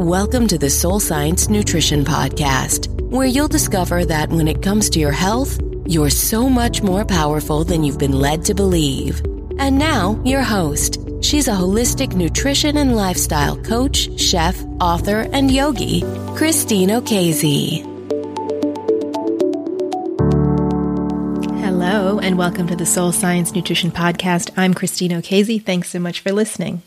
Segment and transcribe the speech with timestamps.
[0.00, 4.98] Welcome to the Soul Science Nutrition Podcast, where you'll discover that when it comes to
[4.98, 9.20] your health, you're so much more powerful than you've been led to believe.
[9.58, 11.00] And now, your host.
[11.20, 16.00] She's a holistic nutrition and lifestyle coach, chef, author, and yogi,
[16.34, 17.82] Christine Okezie.
[21.60, 24.50] Hello, and welcome to the Soul Science Nutrition Podcast.
[24.56, 25.62] I'm Christine Okezie.
[25.62, 26.80] Thanks so much for listening.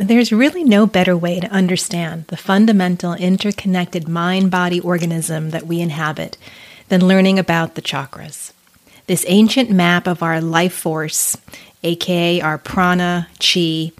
[0.00, 5.82] There's really no better way to understand the fundamental interconnected mind body organism that we
[5.82, 6.38] inhabit
[6.88, 8.54] than learning about the chakras.
[9.08, 11.36] This ancient map of our life force,
[11.82, 13.92] aka our prana, chi,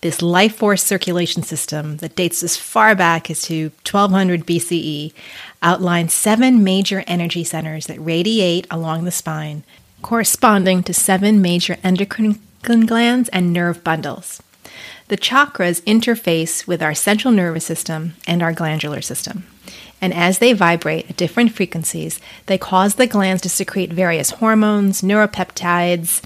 [0.00, 5.12] this life force circulation system that dates as far back as to 1200 BCE,
[5.60, 9.64] outlines seven major energy centers that radiate along the spine,
[10.00, 14.40] corresponding to seven major endocrine glands and nerve bundles.
[15.08, 19.44] The chakras interface with our central nervous system and our glandular system.
[20.00, 25.02] And as they vibrate at different frequencies, they cause the glands to secrete various hormones,
[25.02, 26.22] neuropeptides,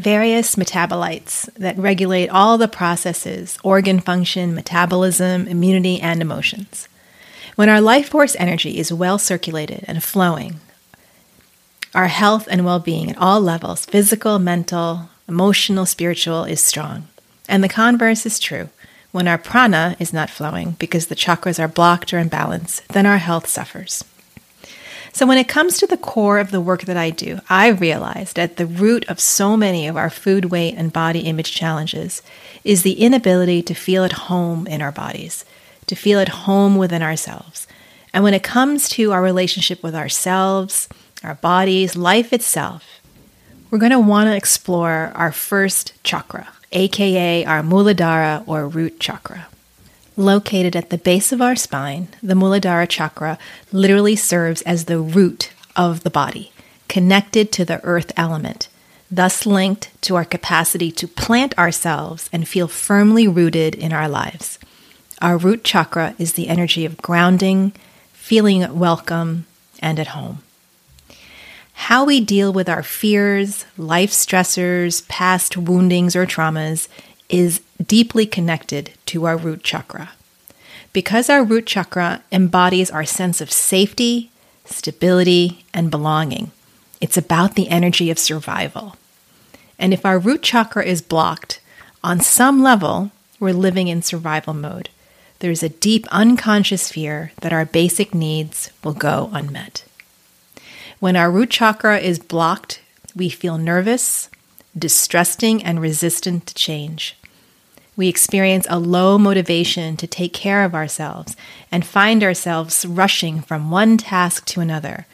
[0.00, 6.88] various metabolites that regulate all the processes organ function, metabolism, immunity, and emotions.
[7.54, 10.58] When our life force energy is well circulated and flowing,
[11.94, 17.06] our health and well being at all levels physical, mental, emotional, spiritual is strong.
[17.50, 18.68] And the converse is true.
[19.10, 23.18] When our prana is not flowing because the chakras are blocked or imbalanced, then our
[23.18, 24.04] health suffers.
[25.12, 28.38] So, when it comes to the core of the work that I do, I realized
[28.38, 32.22] at the root of so many of our food weight and body image challenges
[32.62, 35.44] is the inability to feel at home in our bodies,
[35.88, 37.66] to feel at home within ourselves.
[38.14, 40.88] And when it comes to our relationship with ourselves,
[41.24, 43.00] our bodies, life itself,
[43.72, 49.48] we're going to want to explore our first chakra, aka our Muladhara or root chakra.
[50.16, 53.38] Located at the base of our spine, the Muladhara chakra
[53.72, 56.52] literally serves as the root of the body,
[56.88, 58.68] connected to the earth element,
[59.10, 64.58] thus linked to our capacity to plant ourselves and feel firmly rooted in our lives.
[65.20, 67.72] Our root chakra is the energy of grounding,
[68.12, 69.46] feeling welcome,
[69.80, 70.42] and at home.
[71.84, 76.88] How we deal with our fears, life stressors, past woundings, or traumas
[77.30, 80.10] is deeply connected to our root chakra.
[80.92, 84.30] Because our root chakra embodies our sense of safety,
[84.66, 86.52] stability, and belonging,
[87.00, 88.96] it's about the energy of survival.
[89.78, 91.60] And if our root chakra is blocked,
[92.04, 93.10] on some level,
[93.40, 94.90] we're living in survival mode.
[95.38, 99.84] There's a deep unconscious fear that our basic needs will go unmet.
[101.00, 102.82] When our root chakra is blocked,
[103.16, 104.28] we feel nervous,
[104.78, 107.16] distrusting, and resistant to change.
[107.96, 111.36] We experience a low motivation to take care of ourselves
[111.72, 115.06] and find ourselves rushing from one task to another,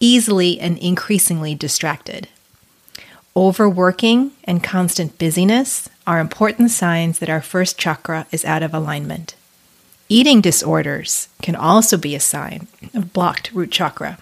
[0.00, 2.26] easily and increasingly distracted.
[3.36, 9.36] Overworking and constant busyness are important signs that our first chakra is out of alignment.
[10.08, 14.18] Eating disorders can also be a sign of blocked root chakra.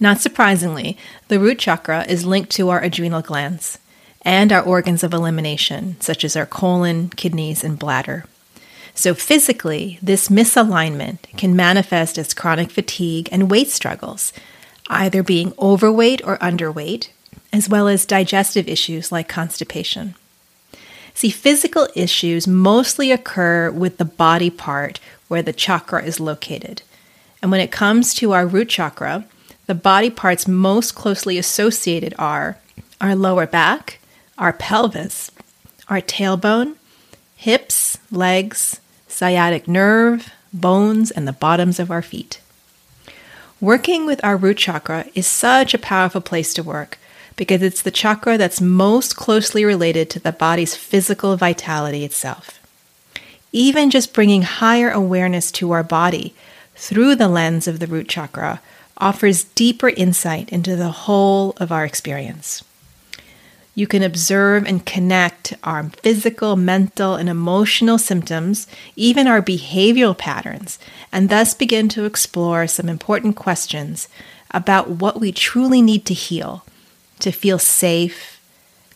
[0.00, 0.96] Not surprisingly,
[1.28, 3.78] the root chakra is linked to our adrenal glands
[4.22, 8.24] and our organs of elimination, such as our colon, kidneys, and bladder.
[8.94, 14.32] So, physically, this misalignment can manifest as chronic fatigue and weight struggles,
[14.88, 17.10] either being overweight or underweight,
[17.52, 20.14] as well as digestive issues like constipation.
[21.14, 26.82] See, physical issues mostly occur with the body part where the chakra is located.
[27.42, 29.24] And when it comes to our root chakra,
[29.70, 32.58] the body parts most closely associated are
[33.00, 34.00] our lower back,
[34.36, 35.30] our pelvis,
[35.86, 36.74] our tailbone,
[37.36, 42.40] hips, legs, sciatic nerve, bones, and the bottoms of our feet.
[43.60, 46.98] Working with our root chakra is such a powerful place to work
[47.36, 52.58] because it's the chakra that's most closely related to the body's physical vitality itself.
[53.52, 56.34] Even just bringing higher awareness to our body
[56.74, 58.60] through the lens of the root chakra
[59.00, 62.62] offers deeper insight into the whole of our experience.
[63.74, 68.66] You can observe and connect our physical, mental, and emotional symptoms,
[68.96, 70.78] even our behavioral patterns,
[71.12, 74.08] and thus begin to explore some important questions
[74.50, 76.64] about what we truly need to heal
[77.20, 78.40] to feel safe,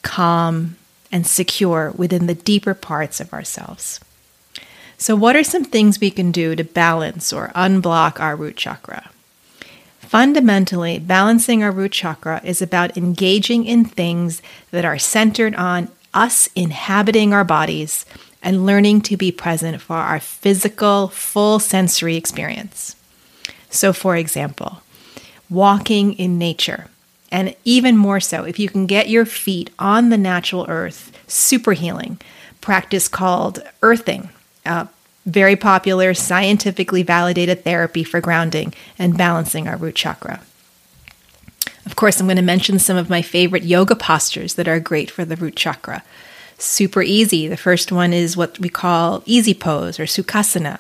[0.03, 0.77] calm,
[1.13, 4.01] and secure within the deeper parts of ourselves.
[4.99, 9.11] So, what are some things we can do to balance or unblock our root chakra?
[10.15, 16.49] Fundamentally, balancing our root chakra is about engaging in things that are centered on us
[16.55, 18.07] inhabiting our bodies
[18.41, 22.95] and learning to be present for our physical, full sensory experience.
[23.71, 24.83] So, for example,
[25.51, 26.87] walking in nature,
[27.33, 31.73] and even more so, if you can get your feet on the natural earth, super
[31.73, 32.21] healing
[32.61, 34.29] practice called earthing,
[34.65, 34.87] a
[35.27, 40.41] very popular, scientifically validated therapy for grounding and balancing our root chakra.
[41.87, 45.11] Of course, I'm going to mention some of my favorite yoga postures that are great
[45.11, 46.03] for the root chakra.
[46.59, 47.49] Super easy.
[47.49, 50.79] The first one is what we call easy pose or sukhasana.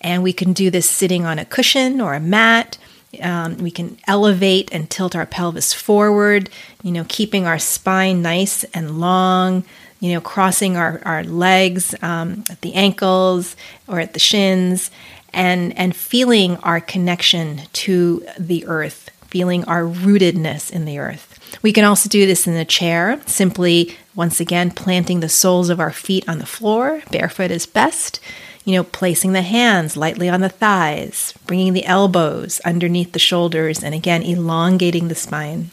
[0.00, 2.78] And we can do this sitting on a cushion or a mat.
[3.22, 6.50] Um, we can elevate and tilt our pelvis forward,
[6.82, 9.64] you know, keeping our spine nice and long,
[10.00, 13.56] you know, crossing our, our legs um, at the ankles
[13.86, 14.90] or at the shins,
[15.32, 21.38] and, and feeling our connection to the earth, feeling our rootedness in the earth.
[21.62, 25.80] We can also do this in a chair, simply, once again, planting the soles of
[25.80, 28.20] our feet on the floor, barefoot is best
[28.68, 33.82] you know, placing the hands lightly on the thighs, bringing the elbows underneath the shoulders,
[33.82, 35.70] and again, elongating the spine.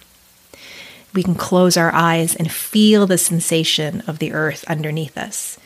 [1.16, 5.58] We can close our eyes and feel the sensation of the earth underneath us.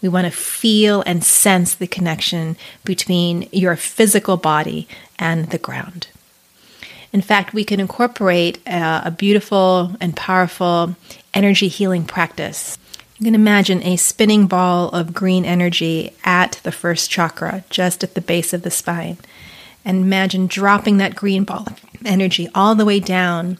[0.00, 4.86] We want to feel and sense the connection between your physical body
[5.18, 6.06] and the ground.
[7.12, 10.94] In fact, we can incorporate a, a beautiful and powerful
[11.34, 12.78] energy healing practice
[13.18, 18.14] you can imagine a spinning ball of green energy at the first chakra, just at
[18.14, 19.18] the base of the spine.
[19.84, 23.58] And imagine dropping that green ball of energy all the way down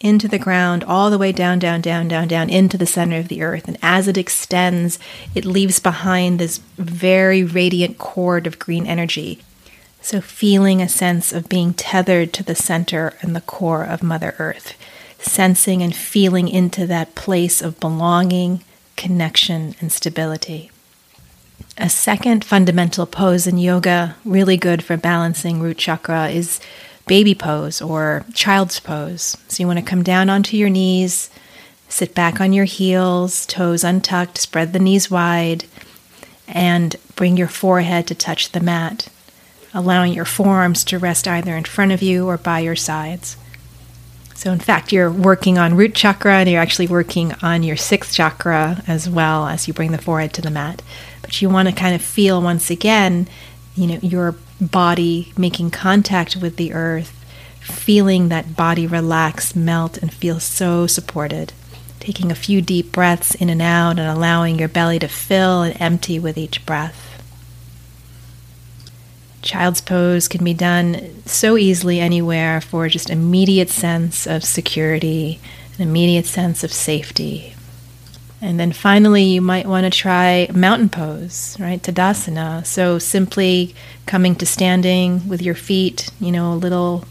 [0.00, 3.28] into the ground, all the way down, down, down, down, down into the center of
[3.28, 3.66] the earth.
[3.66, 4.98] And as it extends,
[5.34, 9.40] it leaves behind this very radiant cord of green energy.
[10.00, 14.34] So, feeling a sense of being tethered to the center and the core of Mother
[14.38, 14.74] Earth,
[15.18, 18.62] sensing and feeling into that place of belonging
[18.98, 20.70] connection, and stability.
[21.78, 26.60] A second fundamental pose in yoga, really good for balancing root chakra, is
[27.08, 29.36] baby pose or child's pose.
[29.48, 31.30] So you want to come down onto your knees,
[31.88, 35.64] sit back on your heels, toes untucked, spread the knees wide,
[36.46, 39.08] and bring your forehead to touch the mat,
[39.74, 43.36] allowing your forearms to rest either in front of you or by your sides.
[44.34, 48.14] So, in fact, you're working on root chakra and you're actually working on your sixth
[48.14, 50.80] chakra as well as you bring the forehead to the mat.
[51.22, 53.26] But you want to kind of feel once again,
[53.74, 57.24] you know, your body making contact with the earth,
[57.60, 61.52] feeling that body relax, melt, and feel so supported.
[62.00, 65.80] Taking a few deep breaths in and out and allowing your belly to fill and
[65.80, 67.04] empty with each breath.
[69.42, 75.40] Child's pose can be done so easily anywhere for just immediate sense of security,
[75.76, 77.54] an immediate sense of safety.
[78.40, 81.82] And then finally, you might want to try mountain pose, right?
[81.82, 82.64] Tadasana.
[82.64, 83.74] So simply
[84.06, 87.04] coming to standing with your feet, you know, a little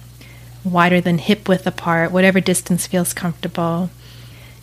[0.63, 3.89] wider than hip width apart, whatever distance feels comfortable.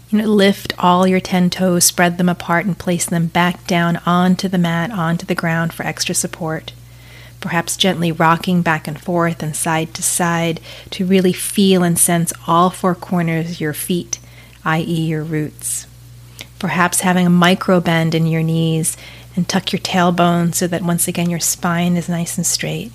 [0.08, 3.98] You know, lift all your 10 toes, spread them apart, and place them back down
[4.06, 6.72] onto the mat, onto the ground for extra support
[7.44, 10.58] perhaps gently rocking back and forth and side to side
[10.88, 14.18] to really feel and sense all four corners of your feet,
[14.64, 15.86] i.e., your roots.
[16.64, 18.96] Perhaps having a micro bend in your knees
[19.36, 22.90] and tuck your tailbone so that once again your spine is nice and straight.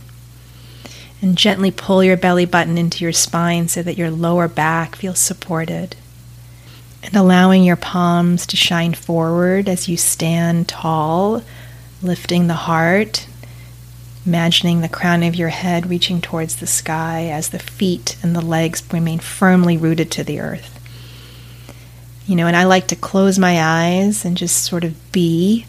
[1.22, 5.20] And gently pull your belly button into your spine so that your lower back feels
[5.20, 5.96] supported.
[7.04, 11.44] And allowing your palms to shine forward as you stand tall,
[12.02, 13.28] lifting the heart
[14.26, 18.42] imagining the crown of your head reaching towards the sky as the feet and the
[18.42, 20.79] legs remain firmly rooted to the earth.
[22.30, 25.66] You know, and I like to close my eyes and just sort of be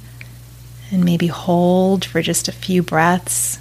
[0.93, 3.59] and maybe hold for just a few breaths.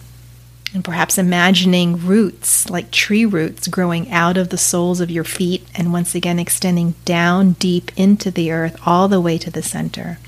[0.74, 5.66] And perhaps imagining roots, like tree roots, growing out of the soles of your feet
[5.74, 10.20] and once again extending down deep into the earth all the way to the center.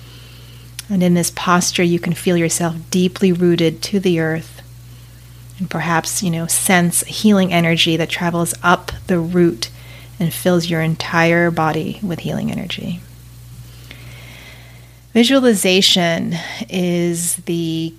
[0.90, 4.62] And in this posture, you can feel yourself deeply rooted to the earth
[5.60, 9.70] and perhaps, you know, sense healing energy that travels up the root
[10.22, 13.02] and fills your entire body with healing energy.
[15.14, 16.36] Visualization
[16.70, 17.94] is the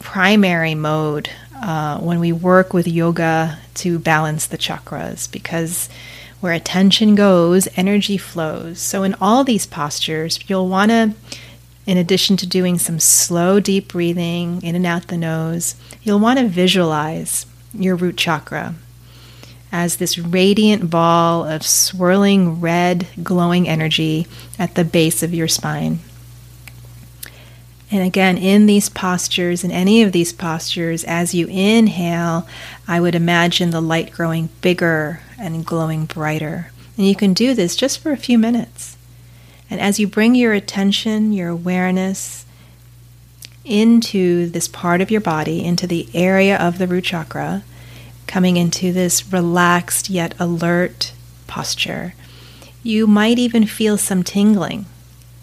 [0.00, 5.88] primary mode uh, when we work with yoga to balance the chakras because
[6.40, 8.80] where attention goes, energy flows.
[8.80, 11.14] So, in all these postures, you'll want to
[11.86, 16.36] in addition to doing some slow, deep breathing in and out the nose, you'll want
[16.40, 18.74] to visualize your root chakra
[19.76, 24.26] as this radiant ball of swirling red, glowing energy
[24.58, 25.98] at the base of your spine.
[27.90, 32.48] And again, in these postures, in any of these postures, as you inhale,
[32.88, 36.70] I would imagine the light growing bigger and glowing brighter.
[36.96, 38.96] And you can do this just for a few minutes.
[39.68, 42.46] And as you bring your attention, your awareness
[43.62, 47.62] into this part of your body, into the area of the root chakra,
[48.26, 51.12] coming into this relaxed yet alert
[51.46, 52.14] posture,
[52.82, 54.86] you might even feel some tingling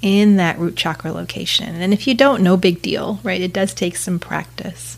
[0.02, 1.82] in that root chakra location.
[1.82, 3.42] And if you don't, no big deal, right?
[3.42, 4.98] It does take some practice.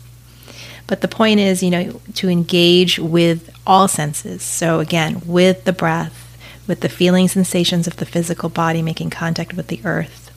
[0.86, 4.42] But the point is, you know, to engage with all senses.
[4.42, 6.22] So again, with the breath,
[6.66, 10.30] with the feeling sensations of the physical body making contact with the earth.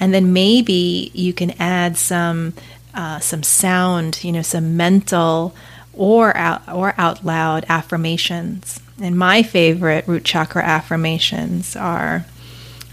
[0.00, 2.54] And then maybe you can add some
[2.94, 5.54] uh, some sound, you know, some mental
[5.98, 8.80] or out or out loud affirmations.
[9.00, 12.24] And my favorite root chakra affirmations are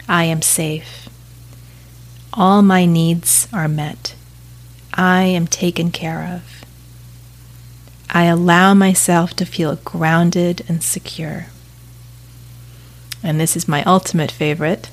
[0.10, 1.08] I am safe.
[2.34, 4.16] All my needs are met.
[4.94, 6.66] I am taken care of.
[8.10, 11.48] I allow myself to feel grounded and secure.
[13.24, 14.90] And this is my ultimate favorite.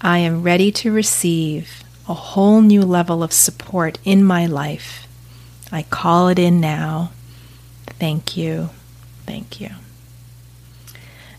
[0.00, 5.06] I am ready to receive a whole new level of support in my life.
[5.72, 7.12] I call it in now.
[7.86, 8.70] Thank you.
[9.26, 9.70] Thank you.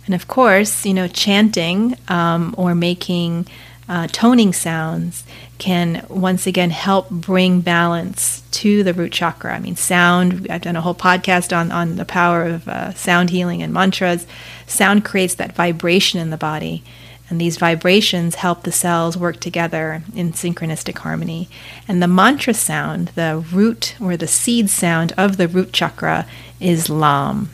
[0.06, 3.48] And of course, you know, chanting um, or making
[3.88, 5.24] uh, toning sounds
[5.58, 9.54] can once again help bring balance to the root chakra.
[9.54, 13.30] I mean, sound, I've done a whole podcast on, on the power of uh, sound
[13.30, 14.26] healing and mantras.
[14.66, 16.84] Sound creates that vibration in the body.
[17.32, 21.48] And these vibrations help the cells work together in synchronistic harmony.
[21.88, 26.28] And the mantra sound, the root or the seed sound of the root chakra,
[26.60, 27.50] is Lam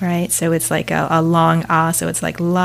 [0.00, 0.30] right?
[0.30, 2.64] So it's like a, a long ah, so it's like lam.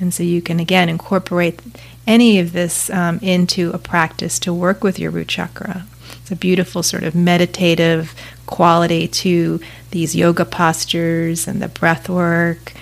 [0.00, 1.60] And so you can again incorporate
[2.06, 5.86] any of this um, into a practice to work with your root chakra.
[6.20, 8.14] It's a beautiful sort of meditative
[8.52, 12.72] quality to these yoga postures and the breath work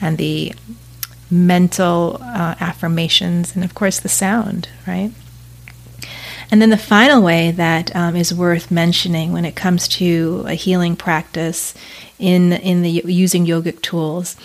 [0.00, 0.52] and the
[1.30, 5.12] mental uh, affirmations and of course the sound, right?
[6.50, 10.54] And then the final way that um, is worth mentioning when it comes to a
[10.54, 11.74] healing practice
[12.18, 14.36] in in the using yogic tools,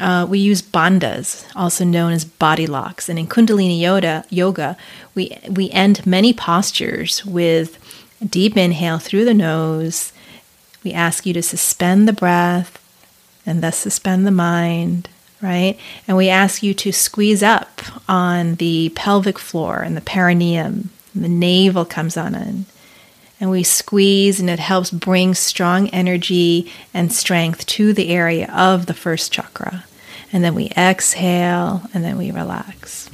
[0.00, 3.08] uh, we use bandhas, also known as body locks.
[3.08, 4.76] And in Kundalini yoga, yoga,
[5.14, 7.78] we we end many postures with
[8.28, 10.12] deep inhale through the nose.
[10.84, 12.78] We ask you to suspend the breath
[13.44, 15.08] and thus suspend the mind
[15.44, 15.78] right?
[16.08, 21.22] And we ask you to squeeze up on the pelvic floor and the perineum And
[21.22, 22.64] the navel comes on in.
[23.40, 28.86] And we squeeze, and it helps bring strong energy and strength to the area of
[28.86, 29.84] the first chakra.
[30.32, 33.10] And then we exhale, and then we relax.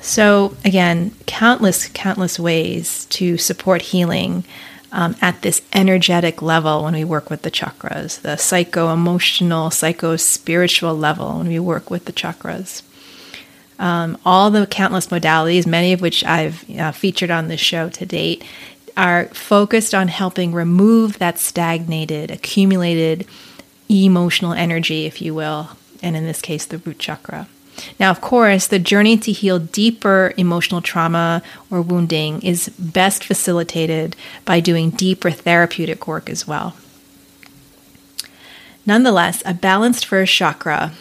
[0.00, 4.44] So, again, countless, countless ways to support healing
[4.92, 10.16] um, at this energetic level when we work with the chakras, the psycho emotional, psycho
[10.16, 12.82] spiritual level when we work with the chakras.
[13.78, 18.06] Um, all the countless modalities, many of which I've uh, featured on this show to
[18.06, 18.44] date,
[18.96, 23.26] are focused on helping remove that stagnated, accumulated
[23.88, 25.70] emotional energy, if you will,
[26.02, 27.46] and in this case, the root chakra.
[27.98, 34.16] Now, of course, the journey to heal deeper emotional trauma or wounding is best facilitated
[34.44, 36.76] by doing deeper therapeutic work as well.
[38.86, 40.92] Nonetheless, a balanced first chakra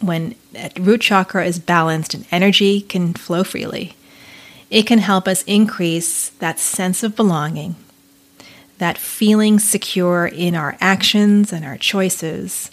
[0.00, 3.96] when uh, root chakra is balanced and energy can flow freely,
[4.70, 7.74] it can help us increase that sense of belonging,
[8.78, 12.70] that feeling secure in our actions and our choices,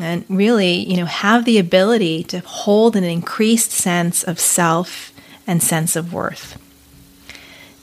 [0.00, 5.12] and really, you know, have the ability to hold an increased sense of self
[5.46, 6.60] and sense of worth.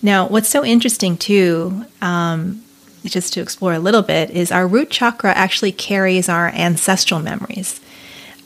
[0.02, 2.64] Now, what's so interesting too, um,
[3.06, 7.80] just to explore a little bit, is our root chakra actually carries our ancestral memories.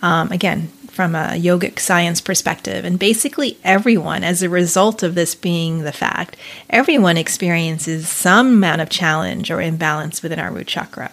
[0.02, 2.86] Um, again, from a yogic science perspective.
[2.86, 6.38] And basically, everyone, as a result of this being the fact,
[6.70, 11.12] everyone experiences some amount of challenge or imbalance within our root chakra,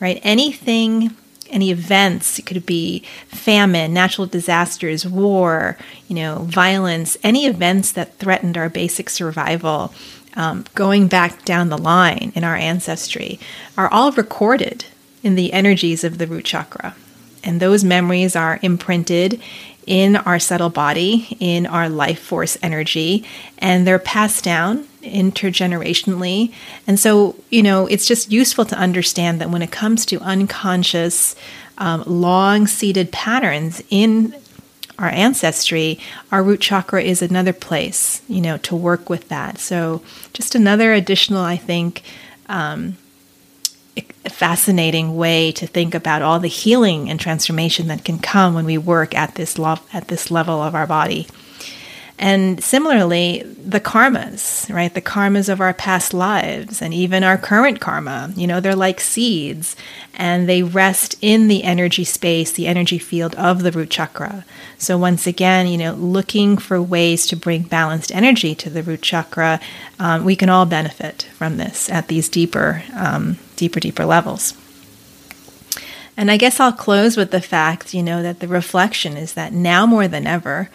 [0.00, 0.20] right?
[0.24, 1.16] Anything,
[1.50, 5.76] any events, it could be famine, natural disasters, war,
[6.08, 9.92] you know, violence, any events that threatened our basic survival.
[10.34, 13.40] Um, going back down the line in our ancestry
[13.76, 14.84] are all recorded
[15.22, 16.94] in the energies of the root chakra.
[17.42, 19.40] And those memories are imprinted
[19.86, 23.24] in our subtle body, in our life force energy,
[23.58, 26.52] and they're passed down intergenerationally.
[26.86, 31.36] And so, you know, it's just useful to understand that when it comes to unconscious,
[31.78, 34.34] um, long seated patterns in
[34.98, 35.98] our ancestry,
[36.30, 39.58] our root chakra is another place, you know, to work with that.
[39.58, 40.02] So,
[40.34, 42.02] just another additional, I think,
[42.48, 42.98] um,
[44.28, 48.78] fascinating way to think about all the healing and transformation that can come when we
[48.78, 51.26] work at this lo- at this level of our body.
[52.20, 54.92] And similarly, the karmas, right?
[54.92, 59.00] The karmas of our past lives and even our current karma, you know, they're like
[59.00, 59.74] seeds
[60.12, 64.44] and they rest in the energy space, the energy field of the root chakra.
[64.76, 69.00] So, once again, you know, looking for ways to bring balanced energy to the root
[69.00, 69.58] chakra,
[69.98, 74.52] um, we can all benefit from this at these deeper, um, deeper, deeper levels.
[76.18, 79.54] And I guess I'll close with the fact, you know, that the reflection is that
[79.54, 80.68] now more than ever,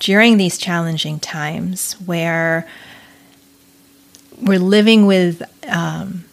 [0.00, 2.66] during these challenging times where
[4.40, 6.24] we're living with um,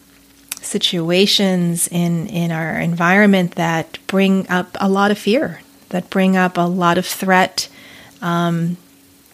[0.62, 5.60] situations in, in our environment that bring up a lot of fear,
[5.90, 7.68] that bring up a lot of threat
[8.22, 8.78] um,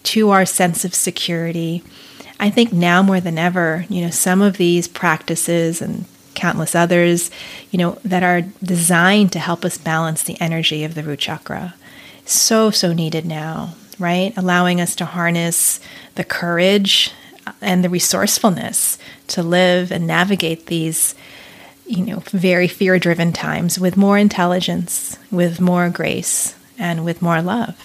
[0.03, 1.83] to our sense of security.
[2.41, 7.31] I think now more than ever, you know, some of these practices and countless others,
[7.71, 11.76] you know, that are designed to help us balance the energy of the root chakra.
[12.25, 14.32] So, so needed now right?
[14.36, 15.80] Allowing us to harness
[16.14, 17.12] the courage
[17.46, 18.98] uh, and the resourcefulness
[19.28, 21.14] to live and navigate these,
[21.86, 27.42] you know, very fear driven times with more intelligence, with more grace, and with more
[27.42, 27.76] love.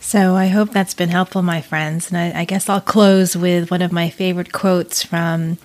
[0.00, 2.10] So I hope that's been helpful, my friends.
[2.10, 5.56] And I, I guess I'll close with one of my favorite quotes from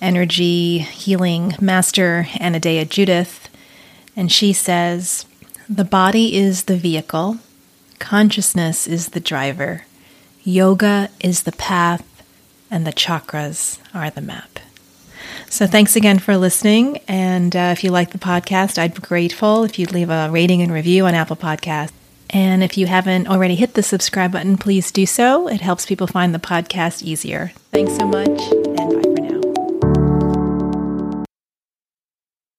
[0.00, 3.48] energy healing master Anodea Judith.
[4.16, 5.24] And she says,
[5.68, 7.38] The body is the vehicle
[7.98, 9.84] Consciousness is the driver,
[10.44, 12.04] yoga is the path,
[12.70, 14.58] and the chakras are the map.
[15.48, 16.98] So, thanks again for listening.
[17.08, 20.62] And uh, if you like the podcast, I'd be grateful if you'd leave a rating
[20.62, 21.92] and review on Apple Podcasts.
[22.30, 25.48] And if you haven't already hit the subscribe button, please do so.
[25.48, 27.52] It helps people find the podcast easier.
[27.70, 28.65] Thanks so much